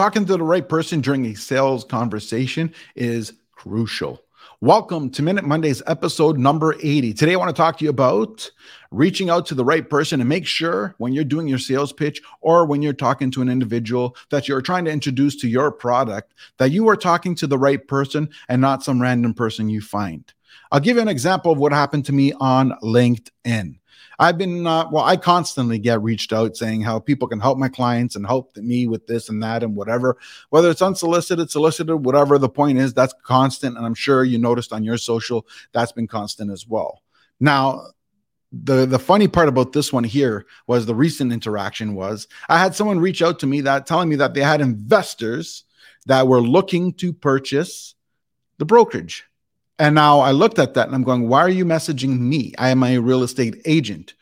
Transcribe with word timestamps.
Talking 0.00 0.24
to 0.24 0.38
the 0.38 0.42
right 0.42 0.66
person 0.66 1.02
during 1.02 1.26
a 1.26 1.34
sales 1.34 1.84
conversation 1.84 2.72
is 2.96 3.34
crucial. 3.52 4.24
Welcome 4.62 5.10
to 5.10 5.22
Minute 5.22 5.44
Mondays 5.44 5.82
episode 5.86 6.38
number 6.38 6.74
80. 6.82 7.12
Today 7.12 7.34
I 7.34 7.36
want 7.36 7.54
to 7.54 7.62
talk 7.62 7.76
to 7.76 7.84
you 7.84 7.90
about 7.90 8.50
reaching 8.90 9.28
out 9.28 9.44
to 9.44 9.54
the 9.54 9.62
right 9.62 9.90
person 9.90 10.20
and 10.20 10.26
make 10.26 10.46
sure 10.46 10.94
when 10.96 11.12
you're 11.12 11.22
doing 11.22 11.46
your 11.46 11.58
sales 11.58 11.92
pitch 11.92 12.22
or 12.40 12.64
when 12.64 12.80
you're 12.80 12.94
talking 12.94 13.30
to 13.32 13.42
an 13.42 13.50
individual 13.50 14.16
that 14.30 14.48
you're 14.48 14.62
trying 14.62 14.86
to 14.86 14.90
introduce 14.90 15.36
to 15.36 15.48
your 15.48 15.70
product 15.70 16.32
that 16.56 16.70
you 16.70 16.88
are 16.88 16.96
talking 16.96 17.34
to 17.34 17.46
the 17.46 17.58
right 17.58 17.86
person 17.86 18.30
and 18.48 18.62
not 18.62 18.82
some 18.82 19.02
random 19.02 19.34
person 19.34 19.68
you 19.68 19.82
find. 19.82 20.32
I'll 20.72 20.80
give 20.80 20.96
you 20.96 21.02
an 21.02 21.08
example 21.08 21.52
of 21.52 21.58
what 21.58 21.72
happened 21.72 22.06
to 22.06 22.14
me 22.14 22.32
on 22.40 22.72
LinkedIn. 22.82 23.79
I've 24.18 24.38
been, 24.38 24.66
uh, 24.66 24.88
well, 24.90 25.04
I 25.04 25.16
constantly 25.16 25.78
get 25.78 26.02
reached 26.02 26.32
out 26.32 26.56
saying 26.56 26.82
how 26.82 26.98
people 26.98 27.28
can 27.28 27.40
help 27.40 27.58
my 27.58 27.68
clients 27.68 28.16
and 28.16 28.26
help 28.26 28.56
me 28.56 28.86
with 28.86 29.06
this 29.06 29.28
and 29.28 29.42
that 29.42 29.62
and 29.62 29.74
whatever, 29.74 30.18
whether 30.50 30.70
it's 30.70 30.82
unsolicited, 30.82 31.50
solicited, 31.50 32.04
whatever 32.04 32.38
the 32.38 32.48
point 32.48 32.78
is, 32.78 32.92
that's 32.92 33.14
constant. 33.22 33.76
And 33.76 33.86
I'm 33.86 33.94
sure 33.94 34.24
you 34.24 34.38
noticed 34.38 34.72
on 34.72 34.84
your 34.84 34.98
social 34.98 35.46
that's 35.72 35.92
been 35.92 36.06
constant 36.06 36.50
as 36.50 36.66
well. 36.66 37.02
Now, 37.40 37.86
the 38.52 38.84
the 38.84 38.98
funny 38.98 39.28
part 39.28 39.48
about 39.48 39.72
this 39.72 39.92
one 39.92 40.04
here 40.04 40.44
was 40.66 40.84
the 40.84 40.94
recent 40.94 41.32
interaction 41.32 41.94
was 41.94 42.26
I 42.48 42.58
had 42.58 42.74
someone 42.74 42.98
reach 42.98 43.22
out 43.22 43.38
to 43.40 43.46
me 43.46 43.60
that 43.62 43.86
telling 43.86 44.08
me 44.08 44.16
that 44.16 44.34
they 44.34 44.40
had 44.40 44.60
investors 44.60 45.64
that 46.06 46.26
were 46.26 46.40
looking 46.40 46.92
to 46.94 47.12
purchase 47.12 47.94
the 48.58 48.64
brokerage. 48.64 49.24
And 49.80 49.94
now 49.94 50.20
I 50.20 50.32
looked 50.32 50.58
at 50.58 50.74
that 50.74 50.88
and 50.88 50.94
I'm 50.94 51.04
going, 51.04 51.26
why 51.26 51.40
are 51.40 51.48
you 51.48 51.64
messaging 51.64 52.18
me? 52.20 52.52
I 52.58 52.68
am 52.68 52.82
a 52.82 52.98
real 52.98 53.22
estate 53.22 53.62
agent. 53.64 54.12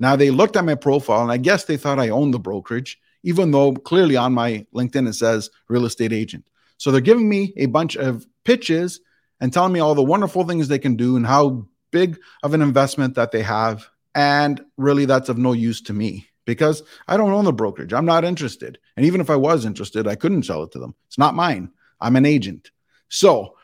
Now 0.00 0.16
they 0.16 0.30
looked 0.30 0.56
at 0.56 0.64
my 0.64 0.74
profile 0.74 1.20
and 1.20 1.30
I 1.30 1.36
guess 1.36 1.64
they 1.64 1.76
thought 1.76 1.98
I 1.98 2.08
owned 2.08 2.32
the 2.32 2.38
brokerage, 2.38 2.98
even 3.22 3.50
though 3.50 3.74
clearly 3.74 4.16
on 4.16 4.32
my 4.32 4.66
LinkedIn 4.74 5.06
it 5.06 5.12
says 5.12 5.50
real 5.68 5.84
estate 5.84 6.14
agent. 6.14 6.48
So 6.78 6.90
they're 6.90 7.02
giving 7.02 7.28
me 7.28 7.52
a 7.58 7.66
bunch 7.66 7.94
of 7.94 8.26
pitches 8.46 9.00
and 9.38 9.52
telling 9.52 9.74
me 9.74 9.80
all 9.80 9.94
the 9.94 10.02
wonderful 10.02 10.44
things 10.44 10.68
they 10.68 10.78
can 10.78 10.96
do 10.96 11.16
and 11.16 11.26
how 11.26 11.66
big 11.90 12.18
of 12.42 12.54
an 12.54 12.62
investment 12.62 13.14
that 13.16 13.32
they 13.32 13.42
have. 13.42 13.86
And 14.14 14.64
really, 14.78 15.04
that's 15.04 15.28
of 15.28 15.36
no 15.36 15.52
use 15.52 15.82
to 15.82 15.92
me 15.92 16.26
because 16.46 16.82
I 17.06 17.18
don't 17.18 17.32
own 17.32 17.44
the 17.44 17.52
brokerage. 17.52 17.92
I'm 17.92 18.06
not 18.06 18.24
interested. 18.24 18.78
And 18.96 19.04
even 19.04 19.20
if 19.20 19.28
I 19.28 19.36
was 19.36 19.66
interested, 19.66 20.08
I 20.08 20.14
couldn't 20.14 20.44
sell 20.44 20.62
it 20.62 20.72
to 20.72 20.78
them. 20.78 20.94
It's 21.08 21.18
not 21.18 21.34
mine. 21.34 21.70
I'm 22.00 22.16
an 22.16 22.24
agent. 22.24 22.70
So 23.10 23.56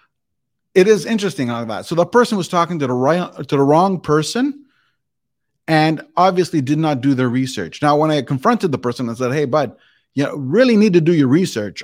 it 0.79 0.87
is 0.87 1.05
interesting 1.05 1.51
on 1.51 1.67
that. 1.67 1.87
So 1.87 1.97
the 1.97 2.07
person 2.07 2.39
was 2.39 2.47
talking 2.47 2.79
to 2.79 2.87
the 2.87 2.93
right 2.93 3.35
to 3.37 3.57
the 3.57 3.63
wrong 3.63 4.01
person 4.01 4.67
and 5.67 6.03
obviously 6.17 6.61
did 6.61 6.79
not 6.79 7.01
do 7.01 7.15
their 7.15 7.29
research. 7.29 7.83
Now, 7.83 7.97
when 7.97 8.13
I 8.13 8.23
confronted 8.23 8.71
the 8.71 8.79
person 8.79 9.09
and 9.09 9.19
said, 9.19 9.33
"Hey, 9.33 9.45
bud, 9.45 9.77
you 10.15 10.33
really 10.37 10.77
need 10.77 10.93
to 10.93 11.01
do 11.01 11.13
your 11.13 11.27
research," 11.27 11.83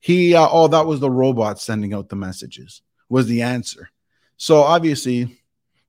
he, 0.00 0.34
uh, 0.34 0.48
oh, 0.50 0.66
that 0.66 0.84
was 0.84 0.98
the 0.98 1.10
robot 1.10 1.60
sending 1.60 1.94
out 1.94 2.08
the 2.08 2.16
messages. 2.16 2.82
Was 3.08 3.28
the 3.28 3.42
answer. 3.42 3.90
So 4.36 4.62
obviously, 4.62 5.38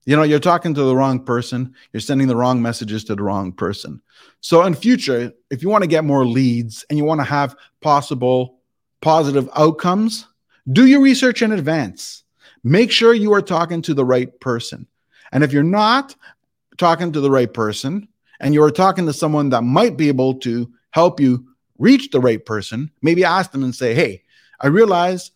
you 0.05 0.15
know, 0.15 0.21
you're 0.21 0.39
talking 0.39 0.75
to 0.75 0.83
the 0.83 0.95
wrong 0.95 1.25
person. 1.25 1.73
You're 1.93 2.01
sending 2.01 2.27
the 2.27 2.35
wrong 2.35 2.61
messages 2.61 3.05
to 3.05 3.15
the 3.15 3.23
wrong 3.23 3.53
person. 3.53 4.03
So 4.41 4.61
in 4.67 4.75
future, 4.75 5.33
if 5.49 5.63
you 5.63 5.69
want 5.69 5.83
to 5.83 5.89
get 5.89 6.03
more 6.03 6.27
leads 6.27 6.85
and 6.91 6.99
you 6.99 7.05
want 7.05 7.21
to 7.21 7.25
have 7.25 7.55
possible 7.81 8.59
positive 9.01 9.49
outcomes, 9.55 10.27
do 10.71 10.85
your 10.85 11.01
research 11.01 11.41
in 11.41 11.51
advance. 11.51 12.21
Make 12.65 12.89
sure 12.89 13.13
you 13.13 13.31
are 13.33 13.43
talking 13.43 13.83
to 13.83 13.93
the 13.93 14.03
right 14.03 14.39
person. 14.39 14.87
And 15.31 15.43
if 15.43 15.53
you're 15.53 15.61
not 15.61 16.15
talking 16.79 17.11
to 17.11 17.21
the 17.21 17.29
right 17.29 17.53
person 17.53 18.07
and 18.39 18.55
you're 18.55 18.71
talking 18.71 19.05
to 19.05 19.13
someone 19.13 19.49
that 19.49 19.61
might 19.61 19.97
be 19.97 20.07
able 20.07 20.33
to 20.39 20.73
help 20.89 21.19
you 21.19 21.45
reach 21.77 22.09
the 22.09 22.19
right 22.19 22.43
person, 22.43 22.89
maybe 23.03 23.23
ask 23.23 23.51
them 23.51 23.63
and 23.63 23.75
say, 23.75 23.93
Hey, 23.93 24.23
I 24.59 24.67
realize 24.67 25.29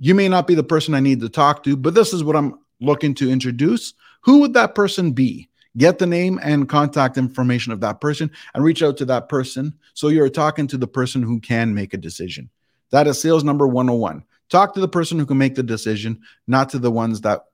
you 0.00 0.16
may 0.16 0.28
not 0.28 0.48
be 0.48 0.56
the 0.56 0.64
person 0.64 0.94
I 0.94 1.00
need 1.00 1.20
to 1.20 1.28
talk 1.28 1.62
to, 1.62 1.76
but 1.76 1.94
this 1.94 2.12
is 2.12 2.24
what 2.24 2.34
I'm 2.34 2.58
looking 2.80 3.14
to 3.14 3.30
introduce. 3.30 3.94
Who 4.22 4.40
would 4.40 4.54
that 4.54 4.74
person 4.74 5.12
be? 5.12 5.48
Get 5.76 6.00
the 6.00 6.06
name 6.06 6.40
and 6.42 6.68
contact 6.68 7.18
information 7.18 7.72
of 7.72 7.78
that 7.82 8.00
person 8.00 8.32
and 8.52 8.64
reach 8.64 8.82
out 8.82 8.96
to 8.96 9.04
that 9.04 9.28
person 9.28 9.74
so 9.94 10.08
you're 10.08 10.28
talking 10.28 10.66
to 10.66 10.76
the 10.76 10.88
person 10.88 11.22
who 11.22 11.38
can 11.38 11.72
make 11.72 11.94
a 11.94 11.98
decision. 11.98 12.50
That 12.90 13.06
is 13.06 13.20
sales 13.20 13.44
number 13.44 13.68
101. 13.68 14.24
Talk 14.48 14.74
to 14.74 14.80
the 14.80 14.88
person 14.88 15.18
who 15.18 15.26
can 15.26 15.38
make 15.38 15.54
the 15.54 15.62
decision, 15.62 16.20
not 16.46 16.70
to 16.70 16.78
the 16.78 16.90
ones 16.90 17.22
that 17.22 17.44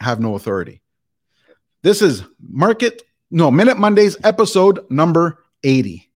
have 0.00 0.20
no 0.20 0.34
authority. 0.34 0.80
This 1.82 2.00
is 2.02 2.24
Market, 2.40 3.02
no, 3.30 3.50
Minute 3.50 3.78
Mondays, 3.78 4.16
episode 4.22 4.88
number 4.90 5.42
80. 5.64 6.08